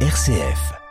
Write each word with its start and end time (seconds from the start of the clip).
RCF. 0.00 0.85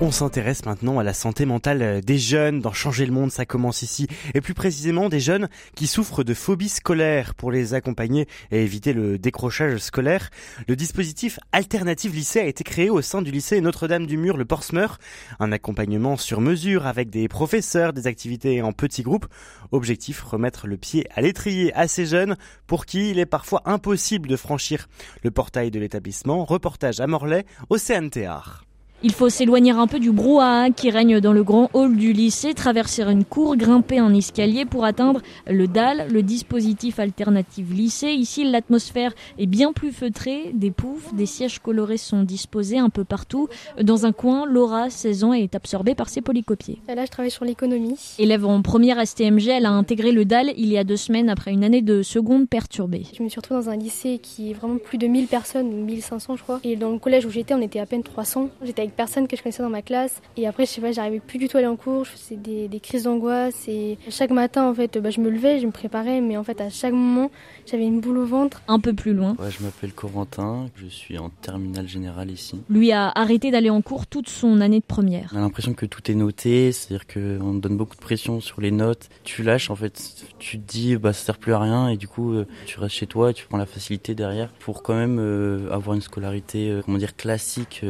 On 0.00 0.12
s'intéresse 0.12 0.64
maintenant 0.64 1.00
à 1.00 1.02
la 1.02 1.12
santé 1.12 1.44
mentale 1.44 2.02
des 2.02 2.18
jeunes. 2.18 2.60
Dans 2.60 2.72
Changer 2.72 3.04
le 3.04 3.10
monde, 3.10 3.32
ça 3.32 3.46
commence 3.46 3.82
ici. 3.82 4.06
Et 4.32 4.40
plus 4.40 4.54
précisément, 4.54 5.08
des 5.08 5.18
jeunes 5.18 5.48
qui 5.74 5.88
souffrent 5.88 6.22
de 6.22 6.34
phobie 6.34 6.68
scolaire. 6.68 7.34
Pour 7.34 7.50
les 7.50 7.74
accompagner 7.74 8.28
et 8.52 8.62
éviter 8.62 8.92
le 8.92 9.18
décrochage 9.18 9.78
scolaire, 9.78 10.30
le 10.68 10.76
dispositif 10.76 11.40
Alternative 11.50 12.14
Lycée 12.14 12.38
a 12.38 12.46
été 12.46 12.62
créé 12.62 12.90
au 12.90 13.02
sein 13.02 13.22
du 13.22 13.32
lycée 13.32 13.60
Notre-Dame-du-Mur, 13.60 14.36
le 14.36 14.44
Portsmeur. 14.44 14.98
Un 15.40 15.50
accompagnement 15.50 16.16
sur 16.16 16.40
mesure 16.40 16.86
avec 16.86 17.10
des 17.10 17.26
professeurs, 17.26 17.92
des 17.92 18.06
activités 18.06 18.62
en 18.62 18.72
petits 18.72 19.02
groupes. 19.02 19.26
Objectif, 19.72 20.22
remettre 20.22 20.68
le 20.68 20.76
pied 20.76 21.08
à 21.12 21.22
l'étrier 21.22 21.74
à 21.74 21.88
ces 21.88 22.06
jeunes 22.06 22.36
pour 22.68 22.86
qui 22.86 23.10
il 23.10 23.18
est 23.18 23.26
parfois 23.26 23.62
impossible 23.64 24.28
de 24.28 24.36
franchir 24.36 24.86
le 25.24 25.32
portail 25.32 25.72
de 25.72 25.80
l'établissement. 25.80 26.44
Reportage 26.44 27.00
à 27.00 27.08
Morlaix, 27.08 27.46
Océane 27.68 28.10
Théard. 28.10 28.67
Il 29.04 29.12
faut 29.12 29.28
s'éloigner 29.28 29.70
un 29.70 29.86
peu 29.86 30.00
du 30.00 30.10
brouhaha 30.10 30.70
qui 30.70 30.90
règne 30.90 31.20
dans 31.20 31.32
le 31.32 31.44
grand 31.44 31.70
hall 31.72 31.96
du 31.96 32.12
lycée, 32.12 32.52
traverser 32.52 33.04
une 33.04 33.24
cour, 33.24 33.54
grimper 33.54 34.00
un 34.00 34.12
escalier 34.12 34.64
pour 34.64 34.84
atteindre 34.84 35.22
le 35.46 35.68
DAL, 35.68 36.08
le 36.10 36.24
dispositif 36.24 36.98
alternatif 36.98 37.68
lycée. 37.70 38.08
Ici, 38.08 38.42
l'atmosphère 38.42 39.12
est 39.38 39.46
bien 39.46 39.72
plus 39.72 39.92
feutrée, 39.92 40.50
des 40.52 40.72
poufs, 40.72 41.14
des 41.14 41.26
sièges 41.26 41.60
colorés 41.60 41.96
sont 41.96 42.24
disposés 42.24 42.78
un 42.78 42.88
peu 42.90 43.04
partout. 43.04 43.46
Dans 43.80 44.04
un 44.04 44.10
coin, 44.10 44.46
Laura, 44.46 44.90
16 44.90 45.22
ans, 45.22 45.32
est 45.32 45.54
absorbée 45.54 45.94
par 45.94 46.08
ses 46.08 46.20
polycopiers. 46.20 46.80
Là, 46.88 47.04
je 47.04 47.10
travaille 47.12 47.30
sur 47.30 47.44
l'économie. 47.44 48.16
Élève 48.18 48.44
en 48.44 48.62
première 48.62 49.06
STMG, 49.06 49.46
elle 49.46 49.66
a 49.66 49.70
intégré 49.70 50.10
le 50.10 50.24
DAL 50.24 50.52
il 50.56 50.72
y 50.72 50.76
a 50.76 50.82
deux 50.82 50.96
semaines 50.96 51.28
après 51.28 51.52
une 51.52 51.62
année 51.62 51.82
de 51.82 52.02
seconde 52.02 52.48
perturbée. 52.48 53.04
Je 53.16 53.22
me 53.22 53.28
suis 53.28 53.38
retrouvée 53.38 53.60
dans 53.60 53.70
un 53.70 53.76
lycée 53.76 54.18
qui 54.20 54.50
est 54.50 54.54
vraiment 54.54 54.78
plus 54.78 54.98
de 54.98 55.06
1000 55.06 55.28
personnes, 55.28 55.70
1500 55.70 56.34
je 56.34 56.42
crois. 56.42 56.58
Et 56.64 56.74
dans 56.74 56.90
le 56.90 56.98
collège 56.98 57.26
où 57.26 57.30
j'étais, 57.30 57.54
on 57.54 57.62
était 57.62 57.78
à 57.78 57.86
peine 57.86 58.02
300. 58.02 58.48
J'étais 58.64 58.87
personne 58.90 59.28
que 59.28 59.36
je 59.36 59.42
connaissais 59.42 59.62
dans 59.62 59.70
ma 59.70 59.82
classe. 59.82 60.20
Et 60.36 60.46
après, 60.46 60.66
je 60.66 60.70
sais 60.70 60.80
pas, 60.80 60.92
j'arrivais 60.92 61.20
plus 61.20 61.38
du 61.38 61.48
tout 61.48 61.56
à 61.56 61.60
aller 61.60 61.68
en 61.68 61.76
cours. 61.76 62.04
Je 62.04 62.10
faisais 62.10 62.36
des, 62.36 62.68
des 62.68 62.80
crises 62.80 63.04
d'angoisse. 63.04 63.68
Et 63.68 63.98
chaque 64.08 64.30
matin, 64.30 64.68
en 64.68 64.74
fait, 64.74 64.98
bah, 64.98 65.10
je 65.10 65.20
me 65.20 65.30
levais, 65.30 65.60
je 65.60 65.66
me 65.66 65.72
préparais. 65.72 66.20
Mais 66.20 66.36
en 66.36 66.44
fait, 66.44 66.60
à 66.60 66.70
chaque 66.70 66.92
moment, 66.92 67.30
j'avais 67.66 67.84
une 67.84 68.00
boule 68.00 68.18
au 68.18 68.26
ventre. 68.26 68.62
Un 68.68 68.80
peu 68.80 68.92
plus 68.92 69.14
loin. 69.14 69.36
Ouais, 69.38 69.50
je 69.50 69.62
m'appelle 69.62 69.92
Corentin. 69.92 70.66
Je 70.76 70.86
suis 70.86 71.18
en 71.18 71.30
terminale 71.30 71.88
générale 71.88 72.30
ici. 72.30 72.60
Lui 72.68 72.92
a 72.92 73.10
arrêté 73.14 73.50
d'aller 73.50 73.70
en 73.70 73.82
cours 73.82 74.06
toute 74.06 74.28
son 74.28 74.60
année 74.60 74.80
de 74.80 74.84
première. 74.84 75.30
On 75.34 75.38
a 75.38 75.40
l'impression 75.40 75.74
que 75.74 75.86
tout 75.86 76.10
est 76.10 76.14
noté. 76.14 76.72
C'est-à-dire 76.72 77.06
qu'on 77.06 77.54
donne 77.54 77.76
beaucoup 77.76 77.96
de 77.96 78.00
pression 78.00 78.40
sur 78.40 78.60
les 78.60 78.70
notes. 78.70 79.08
Tu 79.24 79.42
lâches, 79.42 79.70
en 79.70 79.76
fait. 79.76 80.00
Tu 80.38 80.58
te 80.58 80.70
dis, 80.70 80.96
bah, 80.96 81.12
ça 81.12 81.26
sert 81.26 81.38
plus 81.38 81.52
à 81.52 81.58
rien. 81.58 81.88
Et 81.88 81.96
du 81.96 82.08
coup, 82.08 82.32
euh, 82.32 82.46
tu 82.66 82.78
restes 82.78 82.94
chez 82.96 83.06
toi. 83.06 83.32
Tu 83.32 83.46
prends 83.46 83.58
la 83.58 83.66
facilité 83.66 84.14
derrière 84.14 84.50
pour 84.60 84.82
quand 84.82 84.94
même 84.94 85.18
euh, 85.18 85.70
avoir 85.70 85.94
une 85.94 86.02
scolarité, 86.02 86.70
euh, 86.70 86.82
comment 86.84 86.98
dire, 86.98 87.16
classique, 87.16 87.84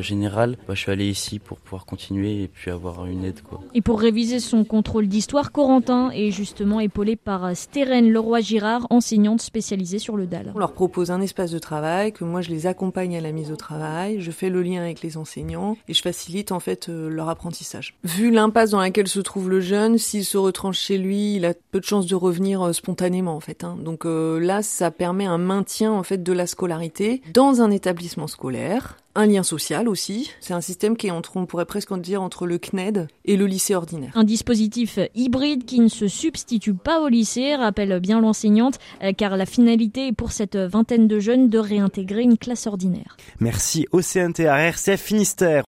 générale. 0.00 0.43
Bah, 0.52 0.74
je 0.74 0.80
suis 0.80 0.90
allé 0.90 1.08
ici 1.08 1.38
pour 1.38 1.58
pouvoir 1.58 1.86
continuer 1.86 2.42
et 2.42 2.48
puis 2.48 2.70
avoir 2.70 3.06
une 3.06 3.24
aide. 3.24 3.42
Quoi. 3.42 3.60
Et 3.74 3.80
pour 3.80 4.00
réviser 4.00 4.40
son 4.40 4.64
contrôle 4.64 5.08
d'histoire, 5.08 5.52
Corentin 5.52 6.10
est 6.10 6.30
justement 6.30 6.80
épaulé 6.80 7.16
par 7.16 7.56
Stérène 7.56 8.10
Leroy-Girard, 8.10 8.86
enseignante 8.90 9.40
spécialisée 9.40 9.98
sur 9.98 10.16
le 10.16 10.26
DAL. 10.26 10.52
On 10.54 10.58
leur 10.58 10.72
propose 10.72 11.10
un 11.10 11.20
espace 11.20 11.50
de 11.50 11.58
travail, 11.58 12.12
que 12.12 12.24
moi 12.24 12.40
je 12.40 12.50
les 12.50 12.66
accompagne 12.66 13.16
à 13.16 13.20
la 13.20 13.32
mise 13.32 13.50
au 13.50 13.56
travail, 13.56 14.20
je 14.20 14.30
fais 14.30 14.50
le 14.50 14.62
lien 14.62 14.82
avec 14.82 15.02
les 15.02 15.16
enseignants 15.16 15.76
et 15.88 15.94
je 15.94 16.02
facilite 16.02 16.52
en 16.52 16.60
fait 16.60 16.88
euh, 16.88 17.08
leur 17.08 17.28
apprentissage. 17.28 17.96
Vu 18.04 18.30
l'impasse 18.30 18.70
dans 18.70 18.80
laquelle 18.80 19.08
se 19.08 19.20
trouve 19.20 19.50
le 19.50 19.60
jeune, 19.60 19.98
s'il 19.98 20.24
se 20.24 20.38
retranche 20.38 20.78
chez 20.78 20.98
lui, 20.98 21.36
il 21.36 21.44
a 21.44 21.54
peu 21.54 21.80
de 21.80 21.84
chances 21.84 22.06
de 22.06 22.14
revenir 22.14 22.62
euh, 22.62 22.72
spontanément 22.72 23.34
en 23.34 23.40
fait. 23.40 23.64
Hein. 23.64 23.76
Donc 23.82 24.06
euh, 24.06 24.38
là, 24.38 24.62
ça 24.62 24.90
permet 24.90 25.26
un 25.26 25.38
maintien 25.38 25.92
en 25.92 26.02
fait 26.02 26.22
de 26.22 26.32
la 26.32 26.46
scolarité 26.46 27.22
dans 27.32 27.60
un 27.60 27.70
établissement 27.70 28.26
scolaire 28.26 28.96
un 29.14 29.26
lien 29.26 29.42
social 29.42 29.88
aussi. 29.88 30.30
C'est 30.40 30.54
un 30.54 30.60
système 30.60 30.96
qui 30.96 31.06
est 31.06 31.10
entre, 31.10 31.36
on 31.36 31.46
pourrait 31.46 31.64
presque 31.64 31.92
dire, 32.00 32.22
entre 32.22 32.46
le 32.46 32.58
CNED 32.58 33.06
et 33.24 33.36
le 33.36 33.46
lycée 33.46 33.74
ordinaire. 33.74 34.12
Un 34.14 34.24
dispositif 34.24 34.98
hybride 35.14 35.64
qui 35.64 35.80
ne 35.80 35.88
se 35.88 36.08
substitue 36.08 36.74
pas 36.74 37.00
au 37.00 37.08
lycée, 37.08 37.54
rappelle 37.54 38.00
bien 38.00 38.20
l'enseignante, 38.20 38.78
euh, 39.02 39.12
car 39.16 39.36
la 39.36 39.46
finalité 39.46 40.08
est 40.08 40.12
pour 40.12 40.32
cette 40.32 40.56
vingtaine 40.56 41.06
de 41.06 41.20
jeunes 41.20 41.48
de 41.48 41.58
réintégrer 41.58 42.22
une 42.22 42.38
classe 42.38 42.66
ordinaire. 42.66 43.16
Merci 43.40 43.86
OCNT 43.92 44.40
RCF 44.40 45.00
Finistère. 45.00 45.62